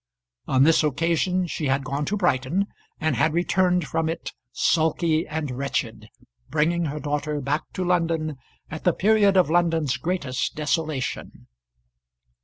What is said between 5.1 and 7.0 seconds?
and wretched, bringing her